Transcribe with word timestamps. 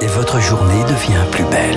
et 0.00 0.06
votre 0.06 0.40
journée 0.40 0.82
devient 0.84 1.24
plus 1.30 1.44
belle. 1.44 1.76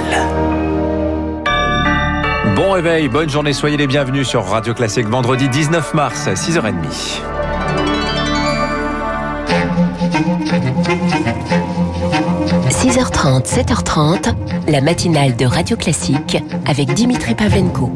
Bon 2.55 2.71
réveil, 2.71 3.07
bonne 3.07 3.29
journée, 3.29 3.53
soyez 3.53 3.77
les 3.77 3.87
bienvenus 3.87 4.27
sur 4.27 4.45
Radio 4.45 4.73
Classique 4.73 5.07
vendredi 5.07 5.47
19 5.47 5.93
mars, 5.93 6.27
6h30. 6.27 6.73
6h30, 12.69 13.45
7h30, 13.45 14.33
la 14.67 14.81
matinale 14.81 15.35
de 15.35 15.45
Radio 15.45 15.77
Classique 15.77 16.37
avec 16.65 16.93
Dimitri 16.93 17.35
Pavlenko. 17.35 17.91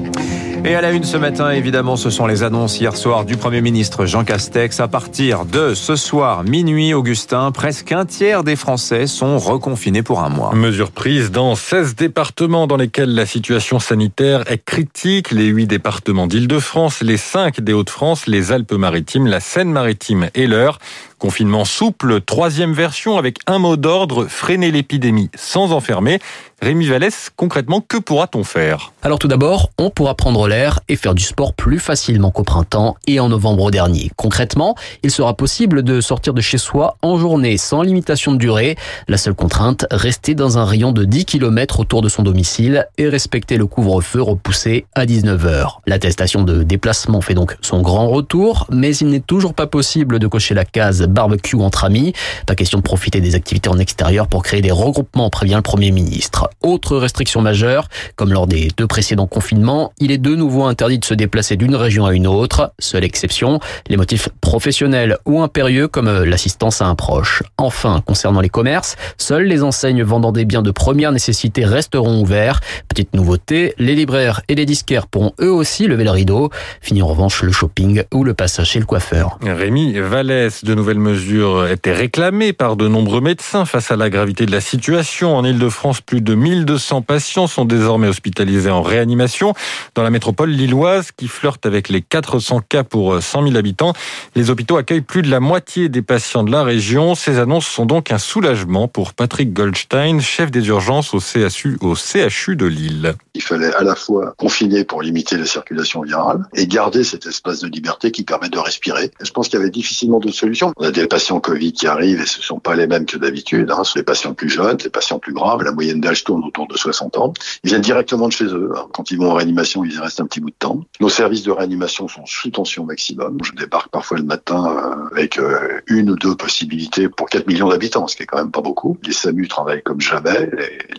Et 0.66 0.76
à 0.76 0.82
la 0.82 0.94
une 0.94 1.04
ce 1.04 1.18
matin, 1.18 1.52
évidemment, 1.52 1.98
ce 1.98 2.10
sont 2.10 2.26
les 2.26 2.42
annonces 2.42 2.80
hier 2.80 2.96
soir 2.96 3.26
du 3.26 3.36
Premier 3.36 3.60
ministre 3.60 4.06
Jean 4.06 4.24
Castex. 4.24 4.80
À 4.80 4.88
partir 4.88 5.44
de 5.44 5.74
ce 5.74 5.98
soir, 5.98 6.46
minuit, 6.46 6.94
Augustin, 6.94 7.52
presque 7.52 7.92
un 7.92 8.06
tiers 8.06 8.46
des 8.46 8.56
Français 8.56 9.06
sont 9.06 9.40
reconfinés 9.40 10.04
pour 10.04 10.22
un 10.22 10.30
mois. 10.30 10.56
Mesure 10.56 10.92
prise 10.92 11.32
dans 11.32 11.56
16 11.56 11.96
départements 11.96 12.66
dans 12.66 12.78
lesquels 12.78 13.14
la 13.14 13.26
situation 13.26 13.80
sanitaire 13.80 14.50
est 14.50 14.64
critique. 14.64 15.32
Les 15.32 15.48
8 15.48 15.68
départements 15.68 16.28
d'Île-de-France, 16.28 17.02
les 17.02 17.18
5 17.18 17.60
des 17.60 17.74
Hauts-de-France, 17.74 18.26
les 18.28 18.54
Alpes-Maritimes, 18.54 19.28
la 19.28 19.42
Seine-Maritime 19.42 20.30
et 20.34 20.48
l'Eure. 20.48 20.80
Confinement 21.24 21.64
souple, 21.64 22.20
troisième 22.20 22.74
version 22.74 23.18
avec 23.18 23.38
un 23.48 23.58
mot 23.58 23.78
d'ordre, 23.78 24.26
freiner 24.26 24.72
l'épidémie 24.72 25.30
sans 25.38 25.72
enfermer. 25.72 26.20
Rémi 26.62 26.86
Vallès, 26.86 27.30
concrètement, 27.36 27.82
que 27.82 27.98
pourra-t-on 27.98 28.44
faire? 28.44 28.92
Alors 29.02 29.20
tout 29.20 29.28
d'abord, 29.28 29.70
on 29.78 29.90
pourra 29.90 30.16
prendre 30.16 30.48
l'air 30.48 30.80
et 30.88 30.96
faire 30.96 31.14
du 31.14 31.24
sport 31.24 31.54
plus 31.54 31.80
facilement 31.80 32.32
qu'au 32.32 32.44
printemps 32.44 32.96
et 33.08 33.20
en 33.20 33.30
novembre 33.30 33.70
dernier. 33.70 34.12
Concrètement, 34.16 34.76
il 35.02 35.12
sera 35.12 35.34
possible 35.34 35.84
de 35.84 36.00
sortir 36.00 36.34
de 36.34 36.40
chez 36.42 36.58
soi 36.58 36.98
en 37.02 37.18
journée 37.18 37.58
sans 37.58 37.82
limitation 37.82 38.34
de 38.34 38.38
durée. 38.38 38.78
La 39.10 39.18
seule 39.18 39.34
contrainte, 39.34 39.86
rester 39.92 40.36
dans 40.36 40.58
un 40.58 40.64
rayon 40.64 40.94
de 40.94 41.04
10 41.04 41.26
km 41.26 41.82
autour 41.82 42.02
de 42.02 42.08
son 42.08 42.24
domicile 42.24 42.88
et 42.98 43.08
respecter 43.08 43.58
le 43.58 43.66
couvre-feu 43.66 44.22
repoussé 44.22 44.86
à 44.96 45.06
19h. 45.06 45.80
L'attestation 45.86 46.44
de 46.44 46.64
déplacement 46.64 47.20
fait 47.20 47.34
donc 47.34 47.58
son 47.62 47.82
grand 47.82 48.08
retour, 48.08 48.68
mais 48.72 48.96
il 48.96 49.08
n'est 49.08 49.20
toujours 49.20 49.54
pas 49.54 49.68
possible 49.68 50.20
de 50.20 50.28
cocher 50.28 50.54
la 50.54 50.66
case 50.66 51.02
barbecue 51.14 51.56
entre 51.56 51.86
amis. 51.86 52.14
Pas 52.46 52.56
question 52.56 52.80
de 52.80 52.84
profiter 52.84 53.22
des 53.22 53.36
activités 53.36 53.70
en 53.70 53.78
extérieur 53.78 54.28
pour 54.28 54.44
créer 54.44 54.62
des 54.62 54.72
regroupements, 54.72 55.30
prévient 55.30 55.56
le 55.56 55.62
Premier 55.62 55.92
ministre. 55.92 56.50
Autre 56.62 56.98
restriction 56.98 57.42
majeure, 57.42 57.88
comme 58.16 58.34
lors 58.34 58.48
des 58.48 58.70
deux 58.76 58.88
précédents 58.88 59.28
confinements, 59.28 59.94
il 60.00 60.12
est 60.12 60.18
de 60.18 60.36
nouveau 60.36 60.64
interdit 60.64 61.00
de 61.00 61.06
se 61.06 61.14
déplacer 61.14 61.56
d'une 61.56 61.76
région 61.76 62.06
à 62.06 62.14
une 62.14 62.28
autre. 62.28 62.74
Seule 62.80 63.04
exception, 63.04 63.60
les 63.88 63.98
motifs 63.98 64.30
professionnels 64.42 65.18
ou 65.26 65.42
impérieux 65.42 65.88
comme 65.88 66.24
l'assistance 66.24 66.82
à 66.82 66.86
un 66.86 66.96
proche. 66.96 67.44
Enfin, 67.58 68.02
concernant 68.06 68.42
les 68.42 68.50
commerces, 68.50 68.96
seules 69.18 69.46
les 69.46 69.64
enseignes 69.64 70.04
vendant 70.04 70.32
des 70.32 70.46
biens 70.46 70.62
de 70.62 70.72
première 70.72 71.12
nécessité 71.12 71.66
resteront 71.66 72.22
ouverts. 72.22 72.60
Petite 72.88 73.14
nouveauté, 73.14 73.74
les 73.78 73.96
libraires 73.96 74.42
et 74.48 74.56
les 74.56 74.66
disquaires 74.66 75.08
pourront 75.08 75.34
eux 75.42 75.52
aussi 75.52 75.88
lever 75.88 76.04
le 76.04 76.12
rideau. 76.12 76.50
Fini 76.82 77.02
en 77.02 77.08
revanche 77.08 77.44
le 77.44 77.52
shopping 77.52 78.04
ou 78.14 78.24
le 78.24 78.34
passage 78.34 78.72
chez 78.72 78.80
le 78.80 78.86
coiffeur. 78.86 79.38
Rémi 79.42 79.94
Vallès, 80.00 80.64
de 80.64 80.74
nouvelles 80.74 81.00
mesures 81.04 81.68
étaient 81.68 81.94
réclamées 81.94 82.54
par 82.54 82.76
de 82.76 82.88
nombreux 82.88 83.22
médecins 83.22 83.66
face 83.66 83.92
à 83.92 83.96
la 83.96 84.10
gravité 84.10 84.46
de 84.46 84.52
la 84.52 84.62
situation. 84.62 85.36
En 85.36 85.44
Ile-de-France, 85.44 86.02
plus 86.02 86.22
de 86.22 86.34
1200 86.34 87.04
patients 87.04 87.46
sont 87.46 87.66
désormais 87.66 88.08
hospitalisés 88.08 88.72
en 88.72 88.82
réanimation. 88.82 89.54
Dans 89.94 90.02
la 90.02 90.10
métropole 90.10 90.50
lilloise, 90.50 91.12
qui 91.12 91.28
flirte 91.28 91.66
avec 91.66 91.90
les 91.90 92.02
400 92.02 92.62
cas 92.68 92.84
pour 92.84 93.22
100 93.22 93.44
000 93.44 93.58
habitants, 93.58 93.94
les 94.36 94.50
hôpitaux 94.50 94.78
accueillent 94.78 95.02
plus 95.02 95.22
de 95.22 95.30
la 95.30 95.40
moitié 95.40 95.90
des 95.90 96.02
patients 96.02 96.44
de 96.44 96.52
la 96.52 96.64
région. 96.64 97.14
Ces 97.14 97.38
annonces 97.38 97.68
sont 97.68 97.86
donc 97.86 98.12
un 98.12 98.18
soulagement 98.18 98.88
pour 98.88 99.14
Patrick 99.14 99.54
Goldstein, 99.54 100.22
chef 100.22 100.50
des 100.50 100.68
urgences 100.68 101.14
au 101.14 101.20
CHU, 101.20 101.78
au 101.82 101.96
CHU 101.96 102.56
de 102.56 102.66
Lille. 102.66 103.14
Il 103.36 103.42
fallait 103.42 103.74
à 103.74 103.84
la 103.84 103.96
fois 103.96 104.34
confiner 104.38 104.86
pour 104.86 105.02
limiter 105.02 105.38
la 105.38 105.46
circulation 105.46 106.02
virale 106.02 106.46
et 106.54 106.66
garder 106.66 107.04
cet 107.04 107.26
espace 107.26 107.60
de 107.60 107.68
liberté 107.68 108.12
qui 108.12 108.24
permet 108.24 108.50
de 108.50 108.60
respirer. 108.60 109.12
Je 109.22 109.32
pense 109.32 109.50
qu'il 109.50 109.60
y 109.60 109.62
avait 109.62 109.72
difficilement 109.72 110.20
d'autres 110.20 110.36
solutions. 110.36 110.74
On 110.84 110.88
a 110.88 110.92
des 110.92 111.08
patients 111.08 111.40
Covid 111.40 111.72
qui 111.72 111.88
arrivent 111.88 112.20
et 112.20 112.26
ce 112.26 112.40
ne 112.40 112.44
sont 112.44 112.60
pas 112.60 112.76
les 112.76 112.88
mêmes 112.88 113.06
que 113.06 113.16
d'habitude. 113.16 113.72
Hein. 113.72 113.86
Ce 113.86 113.94
sont 113.94 114.00
les 114.00 114.04
patients 114.04 114.34
plus 114.34 114.50
jeunes, 114.50 114.76
les 114.84 114.90
patients 114.90 115.18
plus 115.18 115.32
graves. 115.32 115.64
La 115.64 115.72
moyenne 115.72 116.02
d'âge 116.02 116.26
tourne 116.26 116.44
autour 116.44 116.68
de 116.68 116.76
60 116.76 117.18
ans. 117.20 117.34
Ils 117.64 117.70
viennent 117.70 117.82
directement 117.82 118.28
de 118.28 118.34
chez 118.34 118.48
eux. 118.48 118.70
Hein. 118.76 118.88
Quand 118.92 119.10
ils 119.10 119.18
vont 119.18 119.32
en 119.32 119.36
réanimation, 119.36 119.86
ils 119.86 119.94
y 119.94 119.98
restent 119.98 120.20
un 120.20 120.26
petit 120.26 120.42
bout 120.42 120.50
de 120.50 120.56
temps. 120.60 120.84
Nos 121.00 121.08
services 121.08 121.44
de 121.44 121.52
réanimation 121.52 122.10
sont 122.10 122.26
sous 122.26 122.50
tension 122.50 122.84
maximum. 122.84 123.38
Je 123.46 123.54
débarque 123.54 123.92
parfois 123.92 124.18
le 124.18 124.26
matin 124.26 124.76
euh, 124.76 125.16
avec 125.16 125.40
euh, 125.40 125.80
une 125.88 126.10
ou 126.10 126.18
deux 126.18 126.36
possibilités 126.36 127.08
pour 127.08 127.30
4 127.30 127.48
millions 127.48 127.70
d'habitants, 127.70 128.06
ce 128.08 128.18
qui 128.18 128.24
est 128.24 128.26
quand 128.26 128.40
même 128.40 128.52
pas 128.52 128.60
beaucoup. 128.60 128.98
Les 129.06 129.14
SAMU 129.14 129.48
travaillent 129.48 129.84
comme 129.84 130.02
jamais. 130.02 130.50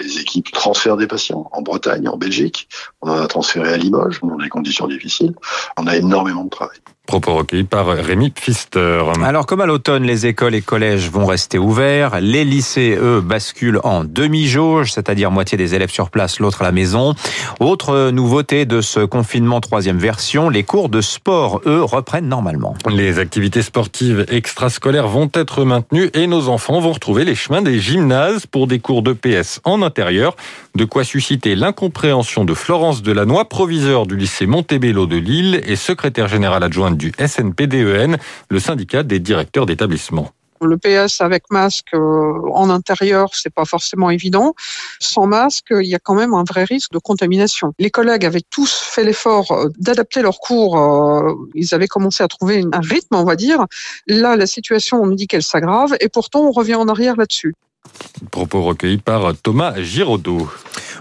Les, 0.00 0.18
équipes 0.18 0.50
transfèrent 0.50 0.96
des 0.96 1.06
patients 1.06 1.50
en 1.52 1.60
Bretagne, 1.60 2.08
en 2.08 2.16
Belgique. 2.16 2.70
On 3.02 3.10
en 3.10 3.20
a 3.20 3.26
transféré 3.26 3.74
à 3.74 3.76
Limoges 3.76 4.18
dans 4.22 4.38
des 4.38 4.48
conditions 4.48 4.88
difficiles. 4.88 5.34
On 5.76 5.86
a 5.86 5.94
énormément 5.94 6.44
de 6.44 6.48
travail. 6.48 6.78
Propos 7.06 7.34
recueillis 7.34 7.64
par 7.64 7.86
Rémi 7.86 8.30
Pfister. 8.30 9.02
Alors, 9.22 9.44
comme 9.44 9.60
à 9.60 9.66
l'automne, 9.66 10.04
les 10.04 10.24
écoles 10.24 10.54
et 10.54 10.62
collèges 10.62 11.10
vont 11.10 11.26
rester 11.26 11.58
ouverts. 11.58 12.18
Les 12.20 12.44
lycées, 12.44 12.96
eux, 12.98 13.20
basculent 13.20 13.80
en 13.84 14.04
demi-jauge, 14.04 14.90
c'est-à-dire 14.92 15.30
moitié 15.30 15.58
des 15.58 15.74
élèves 15.74 15.90
sur 15.90 16.08
place, 16.08 16.40
l'autre 16.40 16.62
à 16.62 16.64
la 16.64 16.72
maison. 16.72 17.14
Autre 17.60 18.10
nouveauté 18.10 18.64
de 18.64 18.80
ce 18.80 19.00
confinement 19.00 19.60
troisième 19.60 19.98
version, 19.98 20.48
les 20.48 20.62
cours 20.62 20.88
de 20.88 21.02
sport, 21.02 21.60
eux, 21.66 21.82
reprennent 21.82 22.28
normalement. 22.28 22.74
Les 22.90 23.18
activités 23.18 23.60
sportives 23.60 24.24
extrascolaires 24.30 25.08
vont 25.08 25.30
être 25.34 25.64
maintenues 25.64 26.08
et 26.14 26.26
nos 26.26 26.48
enfants 26.48 26.80
vont 26.80 26.92
retrouver 26.92 27.26
les 27.26 27.34
chemins 27.34 27.60
des 27.60 27.80
gymnases 27.80 28.46
pour 28.46 28.66
des 28.66 28.78
cours 28.78 29.02
de 29.02 29.12
PS 29.12 29.60
en 29.64 29.82
intérieur. 29.82 30.36
De 30.74 30.86
quoi 30.86 31.04
susciter 31.04 31.54
l'incompréhension 31.54 32.44
de 32.44 32.54
Florence 32.54 33.02
Delannoy, 33.02 33.44
proviseur 33.44 34.06
du 34.06 34.16
lycée 34.16 34.46
Montebello 34.46 35.06
de 35.06 35.16
Lille 35.16 35.60
et 35.66 35.76
secrétaire 35.76 36.28
général 36.28 36.62
adjointe 36.64 36.93
du 36.94 37.12
SNPDEN, 37.18 38.18
le 38.50 38.60
syndicat 38.60 39.02
des 39.02 39.20
directeurs 39.20 39.66
d'établissement. 39.66 40.30
Le 40.60 40.78
PS 40.78 41.20
avec 41.20 41.50
masque 41.50 41.94
euh, 41.94 42.40
en 42.52 42.70
intérieur, 42.70 43.30
c'est 43.34 43.52
pas 43.52 43.64
forcément 43.64 44.10
évident. 44.10 44.54
Sans 44.98 45.26
masque, 45.26 45.68
il 45.70 45.86
y 45.86 45.94
a 45.94 45.98
quand 45.98 46.14
même 46.14 46.32
un 46.32 46.44
vrai 46.44 46.64
risque 46.64 46.92
de 46.92 46.98
contamination. 46.98 47.74
Les 47.78 47.90
collègues 47.90 48.24
avaient 48.24 48.42
tous 48.48 48.72
fait 48.72 49.04
l'effort 49.04 49.50
euh, 49.52 49.68
d'adapter 49.78 50.22
leurs 50.22 50.38
cours. 50.38 50.78
Euh, 50.78 51.34
ils 51.54 51.74
avaient 51.74 51.88
commencé 51.88 52.22
à 52.22 52.28
trouver 52.28 52.64
un 52.72 52.80
rythme, 52.80 53.16
on 53.16 53.24
va 53.24 53.36
dire. 53.36 53.66
Là, 54.06 54.36
la 54.36 54.46
situation, 54.46 55.02
on 55.02 55.06
nous 55.06 55.16
dit 55.16 55.26
qu'elle 55.26 55.42
s'aggrave, 55.42 55.96
et 56.00 56.08
pourtant, 56.08 56.46
on 56.46 56.52
revient 56.52 56.76
en 56.76 56.88
arrière 56.88 57.16
là-dessus. 57.16 57.54
Propos 58.30 58.62
recueillis 58.62 58.98
par 58.98 59.34
Thomas 59.36 59.80
Giraudot. 59.80 60.48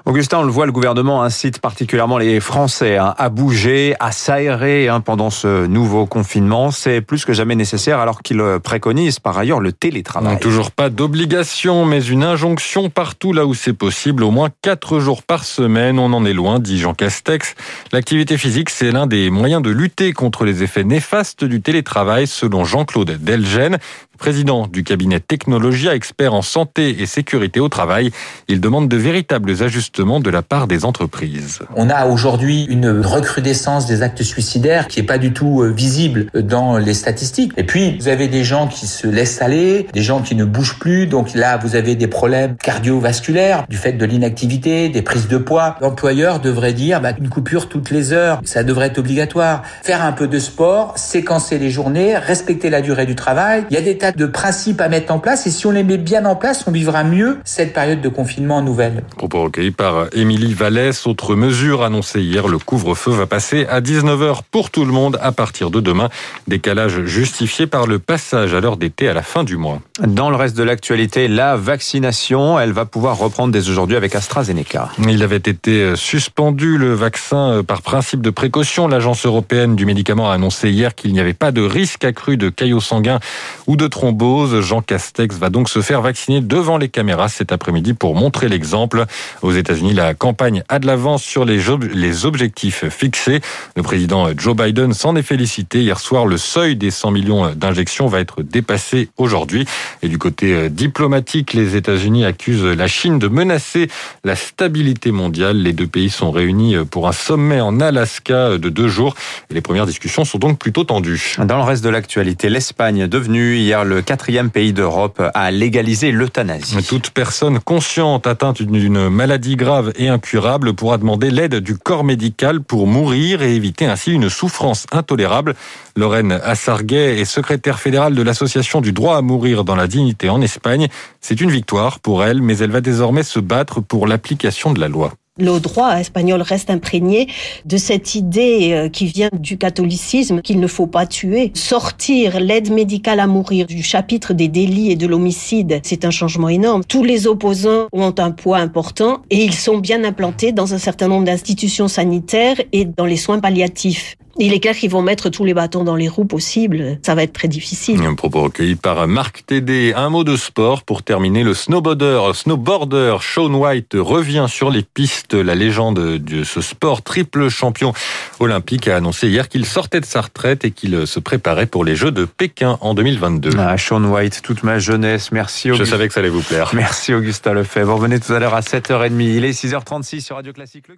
Augustin, 0.05 0.39
on 0.39 0.43
le 0.43 0.51
voit, 0.51 0.65
le 0.65 0.73
gouvernement 0.73 1.23
incite 1.23 1.59
particulièrement 1.59 2.17
les 2.17 2.41
Français 2.41 2.97
hein, 2.97 3.15
à 3.17 3.29
bouger, 3.29 3.95
à 4.01 4.11
s'aérer 4.11 4.89
hein, 4.89 4.99
pendant 4.99 5.29
ce 5.29 5.65
nouveau 5.65 6.05
confinement. 6.05 6.71
C'est 6.71 6.99
plus 6.99 7.23
que 7.23 7.31
jamais 7.31 7.55
nécessaire 7.55 7.99
alors 7.99 8.21
qu'il 8.21 8.43
préconise 8.61 9.19
par 9.19 9.37
ailleurs 9.37 9.61
le 9.61 9.71
télétravail. 9.71 10.39
Toujours 10.39 10.71
pas 10.71 10.89
d'obligation, 10.89 11.85
mais 11.85 12.03
une 12.03 12.25
injonction 12.25 12.89
partout 12.89 13.31
là 13.31 13.45
où 13.45 13.53
c'est 13.53 13.71
possible, 13.71 14.25
au 14.25 14.31
moins 14.31 14.49
quatre 14.61 14.99
jours 14.99 15.23
par 15.23 15.45
semaine. 15.45 15.97
On 15.97 16.11
en 16.11 16.25
est 16.25 16.33
loin, 16.33 16.59
dit 16.59 16.79
Jean 16.79 16.93
Castex. 16.93 17.55
L'activité 17.93 18.37
physique, 18.37 18.71
c'est 18.71 18.91
l'un 18.91 19.07
des 19.07 19.29
moyens 19.29 19.61
de 19.61 19.69
lutter 19.69 20.11
contre 20.11 20.43
les 20.43 20.63
effets 20.63 20.83
néfastes 20.83 21.45
du 21.45 21.61
télétravail, 21.61 22.27
selon 22.27 22.65
Jean-Claude 22.65 23.19
Delgen, 23.21 23.77
président 24.17 24.67
du 24.67 24.83
cabinet 24.83 25.19
Technologia, 25.19 25.95
expert 25.95 26.33
en 26.33 26.41
santé 26.41 27.01
et 27.01 27.05
sécurité 27.05 27.59
au 27.59 27.69
travail. 27.69 28.11
Il 28.47 28.61
demande 28.61 28.87
de 28.87 28.97
véritables 28.97 29.63
ajustements 29.63 30.19
de 30.19 30.29
la 30.29 30.41
part 30.41 30.67
des 30.67 30.85
entreprises. 30.85 31.59
On 31.75 31.89
a 31.89 32.05
aujourd'hui 32.05 32.65
une 32.69 33.01
recrudescence 33.01 33.85
des 33.85 34.01
actes 34.01 34.23
suicidaires 34.23 34.87
qui 34.87 34.99
est 34.99 35.03
pas 35.03 35.17
du 35.17 35.33
tout 35.33 35.63
visible 35.75 36.27
dans 36.33 36.77
les 36.77 36.93
statistiques. 36.93 37.53
Et 37.57 37.63
puis, 37.63 37.97
vous 37.99 38.07
avez 38.07 38.27
des 38.27 38.43
gens 38.43 38.67
qui 38.67 38.87
se 38.87 39.07
laissent 39.07 39.41
aller, 39.41 39.87
des 39.93 40.01
gens 40.01 40.21
qui 40.21 40.35
ne 40.35 40.45
bougent 40.45 40.79
plus. 40.79 41.07
Donc 41.07 41.33
là, 41.33 41.57
vous 41.57 41.75
avez 41.75 41.95
des 41.95 42.07
problèmes 42.07 42.55
cardiovasculaires 42.57 43.65
du 43.69 43.77
fait 43.77 43.93
de 43.93 44.05
l'inactivité, 44.05 44.89
des 44.89 45.01
prises 45.01 45.27
de 45.27 45.37
poids. 45.37 45.77
L'employeur 45.81 46.39
devrait 46.39 46.73
dire 46.73 47.01
bah, 47.01 47.13
une 47.17 47.29
coupure 47.29 47.69
toutes 47.69 47.91
les 47.91 48.13
heures. 48.13 48.41
Ça 48.45 48.63
devrait 48.63 48.87
être 48.87 48.99
obligatoire. 48.99 49.63
Faire 49.81 50.03
un 50.03 50.11
peu 50.11 50.27
de 50.27 50.39
sport, 50.39 50.97
séquencer 50.97 51.57
les 51.57 51.69
journées, 51.69 52.17
respecter 52.17 52.69
la 52.69 52.81
durée 52.81 53.05
du 53.05 53.15
travail. 53.15 53.65
Il 53.69 53.73
y 53.73 53.77
a 53.77 53.81
des 53.81 53.97
tas 54.03 54.11
de 54.11 54.25
principes 54.25 54.81
à 54.81 54.89
mettre 54.89 55.13
en 55.13 55.19
place 55.19 55.47
et 55.47 55.49
si 55.49 55.65
on 55.65 55.71
les 55.71 55.85
met 55.85 55.97
bien 55.97 56.25
en 56.25 56.35
place, 56.35 56.65
on 56.67 56.71
vivra 56.71 57.05
mieux 57.05 57.37
cette 57.45 57.71
période 57.71 58.01
de 58.01 58.09
confinement 58.09 58.61
nouvelle. 58.61 59.05
Propos 59.15 59.43
recueillis 59.43 59.71
par 59.71 60.07
Émilie 60.11 60.53
Vallès. 60.53 61.07
Autre 61.07 61.35
mesure 61.35 61.83
annoncée 61.83 62.19
hier, 62.19 62.49
le 62.49 62.57
couvre-feu 62.57 63.11
va 63.11 63.27
passer 63.27 63.65
à 63.69 63.79
19h 63.79 64.39
pour 64.51 64.71
tout 64.71 64.83
le 64.83 64.91
monde 64.91 65.17
à 65.21 65.31
partir 65.31 65.71
de 65.71 65.79
demain. 65.79 66.09
Décalage 66.49 67.05
justifié 67.05 67.65
par 67.65 67.87
le 67.87 67.97
passage 67.97 68.53
à 68.53 68.59
l'heure 68.59 68.75
d'été 68.75 69.07
à 69.07 69.13
la 69.13 69.21
fin 69.21 69.45
du 69.45 69.55
mois. 69.55 69.79
Dans 70.05 70.29
le 70.29 70.35
reste 70.35 70.57
de 70.57 70.63
l'actualité, 70.63 71.29
la 71.29 71.55
vaccination, 71.55 72.59
elle 72.59 72.73
va 72.73 72.83
pouvoir 72.83 73.17
reprendre 73.17 73.53
dès 73.53 73.69
aujourd'hui 73.69 73.95
avec 73.95 74.15
AstraZeneca. 74.15 74.89
Il 75.07 75.23
avait 75.23 75.37
été 75.37 75.95
suspendu 75.95 76.77
le 76.77 76.93
vaccin 76.93 77.63
par 77.65 77.81
principe 77.81 78.19
de 78.19 78.31
précaution. 78.31 78.89
L'agence 78.89 79.25
européenne 79.25 79.77
du 79.77 79.85
médicament 79.85 80.29
a 80.29 80.33
annoncé 80.33 80.71
hier 80.71 80.93
qu'il 80.93 81.13
n'y 81.13 81.21
avait 81.21 81.33
pas 81.33 81.53
de 81.53 81.61
risque 81.61 82.03
accru 82.03 82.35
de 82.35 82.49
caillots 82.49 82.81
sanguins 82.81 83.21
ou 83.65 83.77
de 83.77 83.92
thrombose. 83.93 84.61
Jean 84.61 84.81
Castex 84.81 85.37
va 85.37 85.51
donc 85.51 85.69
se 85.69 85.81
faire 85.81 86.01
vacciner 86.01 86.41
devant 86.41 86.79
les 86.79 86.89
caméras 86.89 87.29
cet 87.29 87.51
après-midi 87.51 87.93
pour 87.93 88.15
montrer 88.15 88.49
l'exemple. 88.49 89.05
Aux 89.43 89.51
États-Unis, 89.51 89.93
la 89.93 90.15
campagne 90.15 90.63
a 90.67 90.79
de 90.79 90.87
l'avance 90.87 91.21
sur 91.21 91.45
les, 91.45 92.25
objectifs 92.25 92.89
fixés. 92.89 93.39
Le 93.75 93.83
président 93.83 94.29
Joe 94.35 94.55
Biden 94.55 94.93
s'en 94.93 95.15
est 95.15 95.21
félicité. 95.21 95.81
Hier 95.81 95.99
soir, 95.99 96.25
le 96.25 96.37
seuil 96.37 96.75
des 96.75 96.89
100 96.89 97.11
millions 97.11 97.53
d'injections 97.53 98.07
va 98.07 98.19
être 98.19 98.41
dépassé 98.41 99.09
aujourd'hui. 99.17 99.65
Et 100.01 100.07
du 100.07 100.17
côté 100.17 100.53
euh, 100.53 100.69
diplomatique, 100.69 101.53
les 101.53 101.75
États-Unis 101.75 102.25
accusent 102.25 102.65
la 102.65 102.87
Chine 102.87 103.19
de 103.19 103.27
menacer 103.27 103.89
la 104.23 104.35
stabilité 104.35 105.11
mondiale. 105.11 105.57
Les 105.57 105.73
deux 105.73 105.87
pays 105.87 106.09
sont 106.09 106.31
réunis 106.31 106.77
pour 106.89 107.07
un 107.07 107.11
sommet 107.11 107.61
en 107.61 107.79
Alaska 107.79 108.57
de 108.57 108.69
deux 108.69 108.87
jours. 108.87 109.13
Les 109.51 109.61
premières 109.61 109.85
discussions 109.85 110.25
sont 110.25 110.39
donc 110.39 110.57
plutôt 110.57 110.83
tendues. 110.83 111.35
Dans 111.37 111.57
le 111.57 111.63
reste 111.63 111.83
de 111.83 111.89
l'actualité, 111.89 112.49
l'Espagne, 112.49 113.07
devenue 113.07 113.57
hier 113.57 113.82
le 113.83 114.01
quatrième 114.01 114.49
pays 114.49 114.73
d'Europe 114.73 115.21
à 115.33 115.51
légaliser 115.51 116.11
l'euthanasie. 116.11 116.83
Toute 116.87 117.09
personne 117.09 117.59
consciente 117.59 118.27
atteinte 118.27 118.61
d'une 118.61 119.09
maladie 119.09 119.55
grave 119.55 119.93
et 119.95 120.09
incurable 120.09 120.73
pourra 120.73 120.97
demander 120.97 121.31
l'aide 121.31 121.55
du 121.55 121.77
corps 121.77 122.03
médical 122.03 122.61
pour 122.61 122.87
mourir 122.87 123.41
et 123.41 123.55
éviter 123.55 123.85
ainsi 123.85 124.11
une 124.11 124.29
souffrance 124.29 124.85
intolérable. 124.91 125.55
Lorraine 125.95 126.39
Assarguet 126.43 127.19
est 127.19 127.25
secrétaire 127.25 127.79
fédérale 127.79 128.15
de 128.15 128.21
l'Association 128.21 128.81
du 128.81 128.93
droit 128.93 129.17
à 129.17 129.21
mourir 129.21 129.63
dans 129.63 129.75
la 129.75 129.87
dignité 129.87 130.29
en 130.29 130.41
Espagne. 130.41 130.87
C'est 131.21 131.41
une 131.41 131.51
victoire 131.51 131.99
pour 131.99 132.23
elle, 132.23 132.41
mais 132.41 132.57
elle 132.57 132.71
va 132.71 132.81
désormais 132.81 133.23
se 133.23 133.39
battre 133.39 133.81
pour 133.81 134.07
l'application 134.07 134.73
de 134.73 134.79
la 134.79 134.87
loi. 134.87 135.13
Le 135.39 135.57
droit 135.57 135.99
espagnol 135.99 136.43
reste 136.43 136.69
imprégné 136.69 137.27
de 137.65 137.77
cette 137.77 138.13
idée 138.13 138.73
euh, 138.73 138.87
qui 138.87 139.07
vient 139.07 139.31
du 139.33 139.57
catholicisme 139.57 140.43
qu'il 140.43 140.59
ne 140.59 140.67
faut 140.67 140.85
pas 140.85 141.07
tuer. 141.07 141.51
Sortir 141.55 142.39
l'aide 142.39 142.71
médicale 142.71 143.19
à 143.19 143.25
mourir 143.25 143.65
du 143.65 143.81
chapitre 143.81 144.35
des 144.35 144.47
délits 144.47 144.91
et 144.91 144.95
de 144.95 145.07
l'homicide, 145.07 145.79
c'est 145.81 146.05
un 146.05 146.11
changement 146.11 146.49
énorme. 146.49 146.83
Tous 146.87 147.03
les 147.03 147.25
opposants 147.25 147.87
ont 147.91 148.13
un 148.19 148.29
poids 148.29 148.59
important 148.59 149.23
et 149.31 149.43
ils 149.43 149.55
sont 149.55 149.79
bien 149.79 150.03
implantés 150.03 150.51
dans 150.51 150.75
un 150.75 150.77
certain 150.77 151.07
nombre 151.07 151.25
d'institutions 151.25 151.87
sanitaires 151.87 152.61
et 152.71 152.85
dans 152.85 153.05
les 153.05 153.17
soins 153.17 153.39
palliatifs. 153.39 154.15
Il 154.39 154.51
est 154.51 154.59
clair 154.59 154.75
qu'ils 154.75 154.89
vont 154.89 155.03
mettre 155.03 155.29
tous 155.29 155.45
les 155.45 155.53
bâtons 155.53 155.83
dans 155.83 155.95
les 155.95 156.07
roues 156.07 156.25
possibles. 156.25 156.97
Ça 157.05 157.13
va 157.13 157.23
être 157.23 157.33
très 157.33 157.47
difficile. 157.47 158.01
Un 158.03 158.15
propos 158.15 158.41
recueilli 158.41 158.75
par 158.75 159.07
Marc 159.07 159.45
Tédé. 159.45 159.93
Un 159.95 160.09
mot 160.09 160.23
de 160.23 160.35
sport 160.35 160.83
pour 160.83 161.03
terminer. 161.03 161.43
Le 161.43 161.53
snowboarder, 161.53 162.31
snowboarder 162.33 163.17
Sean 163.21 163.53
White 163.53 163.95
revient 163.95 164.47
sur 164.49 164.71
les 164.71 164.81
pistes. 164.81 165.35
La 165.35 165.53
légende 165.53 165.99
de 166.17 166.43
ce 166.43 166.61
sport, 166.61 167.03
triple 167.03 167.49
champion 167.49 167.93
olympique, 168.39 168.87
a 168.87 168.95
annoncé 168.95 169.27
hier 169.27 169.49
qu'il 169.49 169.65
sortait 169.65 169.99
de 169.99 170.05
sa 170.05 170.21
retraite 170.21 170.65
et 170.65 170.71
qu'il 170.71 171.05
se 171.05 171.19
préparait 171.19 171.67
pour 171.67 171.85
les 171.85 171.95
Jeux 171.95 172.11
de 172.11 172.25
Pékin 172.25 172.77
en 172.81 172.95
2022. 172.95 173.51
Ah, 173.59 173.77
Sean 173.77 174.03
White, 174.03 174.41
toute 174.41 174.63
ma 174.63 174.79
jeunesse. 174.79 175.31
Merci. 175.31 175.69
Augustin. 175.69 175.85
Je 175.85 175.89
savais 175.89 176.07
que 176.07 176.13
ça 176.13 176.21
allait 176.21 176.29
vous 176.29 176.41
plaire. 176.41 176.71
Merci 176.73 177.13
Augustin 177.13 177.53
Lefebvre. 177.53 177.91
Vous 177.91 177.95
revenez 177.97 178.19
tout 178.19 178.33
à 178.33 178.39
l'heure 178.39 178.55
à 178.55 178.61
7h30. 178.61 179.19
Il 179.19 179.45
est 179.45 179.51
6h36 179.51 180.21
sur 180.21 180.37
Radio 180.37 180.53
Classique. 180.53 180.87
Le 180.87 180.95